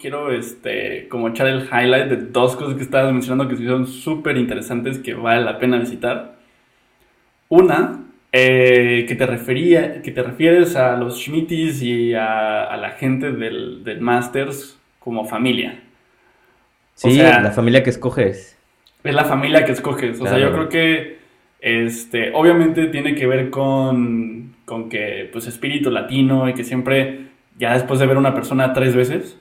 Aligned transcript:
quiero 0.00 0.32
este, 0.32 1.06
como 1.08 1.28
echar 1.28 1.46
el 1.46 1.62
highlight 1.62 2.06
de 2.06 2.16
dos 2.16 2.56
cosas 2.56 2.74
que 2.74 2.82
estabas 2.82 3.12
mencionando 3.12 3.48
que 3.48 3.56
son 3.56 3.86
súper 3.86 4.36
interesantes 4.36 4.98
que 4.98 5.14
vale 5.14 5.44
la 5.44 5.58
pena 5.58 5.78
visitar. 5.78 6.36
Una, 7.48 8.04
eh, 8.32 9.04
que, 9.08 9.14
te 9.14 9.26
refería, 9.26 10.02
que 10.02 10.10
te 10.10 10.22
refieres 10.22 10.76
a 10.76 10.96
los 10.96 11.20
Schmittis 11.20 11.82
y 11.82 12.14
a, 12.14 12.76
la 12.76 12.90
gente 12.92 13.32
del, 13.32 13.84
del 13.84 14.00
Masters 14.00 14.78
como 14.98 15.24
familia. 15.24 15.80
Sí, 16.94 17.16
la 17.16 17.50
familia 17.50 17.82
que 17.82 17.90
escoges. 17.90 18.56
Es 19.02 19.14
la 19.14 19.24
familia 19.24 19.64
que 19.64 19.72
escoges. 19.72 20.20
O 20.20 20.26
sea, 20.26 20.38
yo 20.38 20.52
creo 20.52 20.68
que 20.68 21.18
este, 21.60 22.32
obviamente 22.34 22.86
tiene 22.86 23.14
que 23.14 23.26
ver 23.26 23.50
con, 23.50 24.54
con 24.64 24.88
que, 24.88 25.28
pues, 25.32 25.46
espíritu 25.46 25.90
latino 25.90 26.48
y 26.48 26.54
que 26.54 26.64
siempre, 26.64 27.28
ya 27.58 27.72
después 27.72 27.98
de 28.00 28.06
ver 28.06 28.16
a 28.16 28.20
una 28.20 28.34
persona 28.34 28.72
tres 28.72 28.94
veces, 28.94 29.38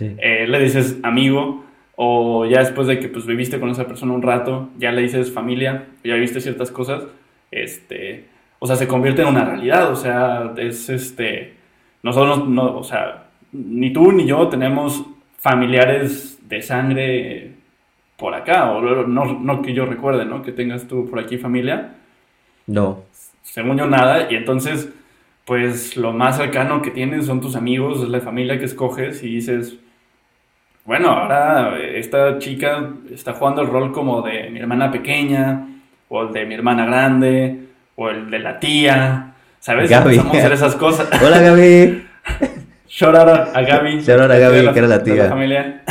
eh, 0.00 0.46
le 0.48 0.60
dices 0.60 0.98
amigo, 1.02 1.64
o 1.96 2.46
ya 2.46 2.60
después 2.60 2.86
de 2.86 3.00
que, 3.00 3.08
pues, 3.08 3.26
viviste 3.26 3.58
con 3.58 3.70
esa 3.70 3.86
persona 3.86 4.12
un 4.12 4.22
rato, 4.22 4.68
ya 4.78 4.92
le 4.92 5.02
dices 5.02 5.32
familia, 5.32 5.86
ya 6.04 6.14
viste 6.14 6.40
ciertas 6.40 6.70
cosas, 6.70 7.04
este, 7.50 8.26
o 8.58 8.66
sea, 8.66 8.76
se 8.76 8.86
convierte 8.86 9.22
en 9.22 9.28
una 9.28 9.44
realidad, 9.44 9.90
o 9.90 9.96
sea, 9.96 10.52
es, 10.56 10.88
este, 10.88 11.54
nosotros, 12.02 12.48
no, 12.48 12.76
o 12.76 12.84
sea, 12.84 13.28
ni 13.52 13.92
tú 13.92 14.12
ni 14.12 14.26
yo 14.26 14.48
tenemos 14.48 15.04
familiares 15.38 16.38
de 16.48 16.62
sangre 16.62 17.52
por 18.16 18.34
acá, 18.34 18.70
o 18.72 19.06
no, 19.06 19.24
no 19.24 19.62
que 19.62 19.72
yo 19.72 19.86
recuerde, 19.86 20.24
¿no? 20.24 20.42
Que 20.42 20.52
tengas 20.52 20.88
tú 20.88 21.08
por 21.08 21.20
aquí 21.20 21.38
familia. 21.38 21.94
No. 22.66 23.02
Según 23.42 23.78
yo 23.78 23.86
nada, 23.86 24.30
y 24.30 24.36
entonces, 24.36 24.88
pues 25.44 25.96
lo 25.96 26.12
más 26.12 26.36
cercano 26.36 26.82
que 26.82 26.90
tienes 26.90 27.26
son 27.26 27.40
tus 27.40 27.56
amigos, 27.56 28.02
es 28.02 28.08
la 28.08 28.20
familia 28.20 28.58
que 28.58 28.64
escoges 28.66 29.22
y 29.22 29.36
dices, 29.36 29.78
bueno, 30.88 31.10
ahora 31.10 31.78
esta 31.78 32.38
chica 32.38 32.88
está 33.12 33.34
jugando 33.34 33.60
el 33.60 33.68
rol 33.68 33.92
como 33.92 34.22
de 34.22 34.48
mi 34.48 34.58
hermana 34.58 34.90
pequeña, 34.90 35.66
o 36.08 36.22
el 36.22 36.32
de 36.32 36.46
mi 36.46 36.54
hermana 36.54 36.86
grande, 36.86 37.64
o 37.94 38.08
el 38.08 38.30
de 38.30 38.38
la 38.38 38.58
tía, 38.58 39.34
¿sabes? 39.60 39.90
Gaby. 39.90 40.16
A 40.16 40.22
hacer 40.22 40.50
esas 40.50 40.76
cosas. 40.76 41.06
Hola, 41.22 41.42
Gaby. 41.42 42.06
Shout 42.88 43.14
out 43.14 43.54
a 43.54 43.60
Gaby. 43.60 44.00
Shout 44.00 44.18
out 44.18 44.30
a 44.30 44.38
Gaby, 44.38 44.72
que 44.72 44.78
era 44.78 44.88
la 44.88 45.02
tía. 45.02 45.24
La 45.24 45.28
familia. 45.28 45.82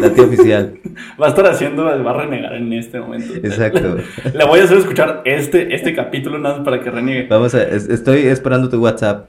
La 0.00 0.10
tía 0.10 0.22
oficial. 0.22 0.78
Va 1.20 1.26
a 1.26 1.30
estar 1.30 1.46
haciendo, 1.46 1.84
va 1.84 2.10
a 2.10 2.14
renegar 2.14 2.54
en 2.54 2.72
este 2.72 3.00
momento. 3.00 3.34
Exacto. 3.34 3.96
Le, 4.32 4.44
voy 4.44 4.60
a 4.60 4.64
hacer 4.64 4.78
escuchar 4.78 5.22
este, 5.24 5.74
este 5.74 5.92
capítulo 5.92 6.38
nada 6.38 6.58
más 6.58 6.64
para 6.64 6.80
que 6.80 6.88
reniegue. 6.88 7.26
Vamos 7.26 7.52
a, 7.56 7.64
estoy 7.64 8.28
esperando 8.28 8.68
tu 8.68 8.80
WhatsApp. 8.80 9.26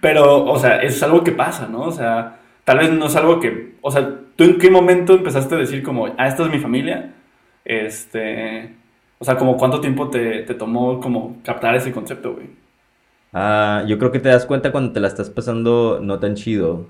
Pero, 0.00 0.44
o 0.46 0.58
sea, 0.58 0.82
es 0.82 1.00
algo 1.02 1.22
que 1.22 1.32
pasa, 1.32 1.68
¿no? 1.70 1.82
O 1.82 1.92
sea, 1.92 2.39
tal 2.70 2.78
vez 2.78 2.92
no 2.92 3.06
es 3.06 3.16
algo 3.16 3.40
que, 3.40 3.74
o 3.80 3.90
sea, 3.90 4.20
¿tú 4.36 4.44
en 4.44 4.56
qué 4.58 4.70
momento 4.70 5.14
empezaste 5.14 5.56
a 5.56 5.58
decir 5.58 5.82
como, 5.82 6.06
ah, 6.06 6.28
esta 6.28 6.44
es 6.44 6.50
mi 6.52 6.60
familia? 6.60 7.16
Este, 7.64 8.76
o 9.18 9.24
sea, 9.24 9.36
como 9.36 9.56
cuánto 9.56 9.80
tiempo 9.80 10.08
te, 10.08 10.44
tomó 10.54 11.00
como 11.00 11.42
captar 11.42 11.74
ese 11.74 11.90
concepto, 11.90 12.34
güey. 12.34 12.46
Ah, 13.32 13.82
yo 13.88 13.98
creo 13.98 14.12
que 14.12 14.20
te 14.20 14.28
das 14.28 14.46
cuenta 14.46 14.70
cuando 14.70 14.92
te 14.92 15.00
la 15.00 15.08
estás 15.08 15.30
pasando 15.30 15.98
no 16.00 16.20
tan 16.20 16.36
chido. 16.36 16.86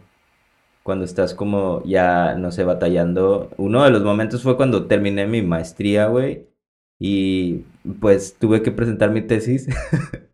Cuando 0.82 1.06
estás 1.06 1.32
como 1.32 1.82
ya, 1.86 2.34
no 2.34 2.52
sé, 2.52 2.64
batallando. 2.64 3.48
Uno 3.56 3.82
de 3.82 3.90
los 3.90 4.02
momentos 4.02 4.42
fue 4.42 4.58
cuando 4.58 4.84
terminé 4.84 5.26
mi 5.26 5.40
maestría, 5.40 6.08
güey. 6.08 6.46
Y 6.98 7.64
pues 8.00 8.36
tuve 8.38 8.60
que 8.60 8.70
presentar 8.70 9.12
mi 9.12 9.22
tesis. 9.22 9.66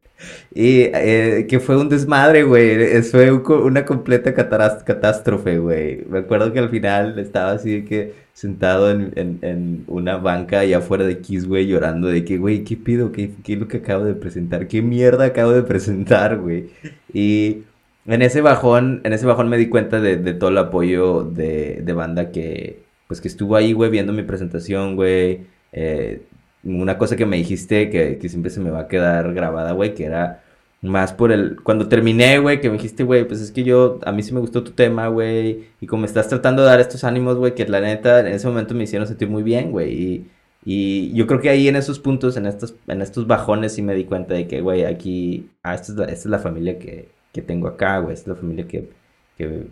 y 0.54 0.82
eh, 0.92 1.46
que 1.48 1.60
fue 1.60 1.76
un 1.76 1.88
desmadre, 1.88 2.42
güey. 2.44 3.02
Fue 3.02 3.30
una 3.30 3.84
completa 3.84 4.34
catástrofe, 4.34 5.58
güey. 5.58 6.04
Me 6.08 6.20
acuerdo 6.20 6.52
que 6.52 6.58
al 6.58 6.70
final 6.70 7.18
estaba 7.18 7.52
así 7.52 7.80
de 7.80 7.84
que 7.84 8.14
sentado 8.32 8.90
en, 8.90 9.84
una 9.86 10.18
banca 10.18 10.60
allá 10.60 10.78
afuera 10.78 11.04
de 11.04 11.20
Kiss, 11.20 11.46
güey, 11.46 11.66
llorando 11.66 12.08
de 12.08 12.24
que, 12.24 12.38
güey, 12.38 12.64
¿qué 12.64 12.76
pido? 12.76 13.12
¿Qué, 13.12 13.30
¿Qué 13.42 13.54
es 13.54 13.58
lo 13.58 13.68
que 13.68 13.78
acabo 13.78 14.04
de 14.04 14.14
presentar? 14.14 14.68
¿Qué 14.68 14.82
mierda 14.82 15.24
acabo 15.26 15.52
de 15.52 15.62
presentar, 15.62 16.38
güey? 16.38 16.68
Y 17.12 17.64
en 18.06 18.22
ese 18.22 18.40
bajón, 18.40 19.00
en 19.04 19.12
ese 19.12 19.26
bajón 19.26 19.48
me 19.48 19.58
di 19.58 19.68
cuenta 19.68 20.00
de, 20.00 20.16
todo 20.34 20.50
el 20.50 20.58
apoyo 20.58 21.22
de, 21.24 21.82
banda 21.94 22.30
que, 22.30 22.82
pues, 23.08 23.20
que 23.20 23.28
estuvo 23.28 23.56
ahí, 23.56 23.72
güey, 23.72 23.90
viendo 23.90 24.12
mi 24.12 24.22
presentación, 24.22 24.96
güey. 24.96 25.40
Eh, 25.72 26.22
una 26.66 26.98
cosa 26.98 27.16
que 27.16 27.26
me 27.26 27.36
dijiste 27.36 27.90
que, 27.90 28.18
que 28.18 28.28
siempre 28.28 28.50
se 28.50 28.60
me 28.60 28.70
va 28.70 28.80
a 28.80 28.88
quedar 28.88 29.32
grabada, 29.34 29.72
güey, 29.72 29.94
que 29.94 30.04
era 30.04 30.42
más 30.82 31.12
por 31.12 31.32
el... 31.32 31.62
Cuando 31.62 31.88
terminé, 31.88 32.38
güey, 32.38 32.60
que 32.60 32.68
me 32.68 32.76
dijiste, 32.76 33.04
güey, 33.04 33.26
pues 33.26 33.40
es 33.40 33.50
que 33.52 33.64
yo... 33.64 33.98
A 34.04 34.12
mí 34.12 34.22
sí 34.22 34.32
me 34.34 34.40
gustó 34.40 34.62
tu 34.64 34.72
tema, 34.72 35.08
güey. 35.08 35.66
Y 35.80 35.86
como 35.86 36.04
estás 36.04 36.28
tratando 36.28 36.62
de 36.62 36.68
dar 36.68 36.80
estos 36.80 37.04
ánimos, 37.04 37.36
güey, 37.36 37.54
que 37.54 37.66
la 37.66 37.80
neta 37.80 38.20
en 38.20 38.28
ese 38.28 38.46
momento 38.48 38.74
me 38.74 38.84
hicieron 38.84 39.08
sentir 39.08 39.28
muy 39.28 39.42
bien, 39.42 39.70
güey. 39.72 39.92
Y, 39.92 40.30
y 40.64 41.14
yo 41.14 41.26
creo 41.26 41.40
que 41.40 41.50
ahí 41.50 41.68
en 41.68 41.76
esos 41.76 41.98
puntos, 41.98 42.36
en 42.36 42.46
estos, 42.46 42.74
en 42.88 43.02
estos 43.02 43.26
bajones, 43.26 43.72
sí 43.74 43.82
me 43.82 43.94
di 43.94 44.04
cuenta 44.04 44.34
de 44.34 44.46
que, 44.48 44.60
güey, 44.60 44.84
aquí... 44.84 45.50
Ah, 45.62 45.74
esta 45.74 45.92
es 45.92 45.98
la, 45.98 46.04
esta 46.04 46.14
es 46.14 46.26
la 46.26 46.38
familia 46.38 46.78
que, 46.78 47.08
que 47.32 47.42
tengo 47.42 47.68
acá, 47.68 47.98
güey. 47.98 48.14
Esta 48.14 48.30
es 48.32 48.36
la 48.36 48.40
familia 48.40 48.68
que, 48.68 48.90
que... 49.38 49.66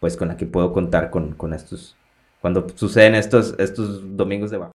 Pues 0.00 0.16
con 0.16 0.28
la 0.28 0.36
que 0.36 0.46
puedo 0.46 0.72
contar 0.72 1.10
con, 1.10 1.32
con 1.34 1.52
estos... 1.52 1.96
Cuando 2.40 2.66
suceden 2.74 3.16
estos, 3.16 3.56
estos 3.58 4.16
domingos 4.16 4.50
de 4.50 4.58
bajo. 4.58 4.66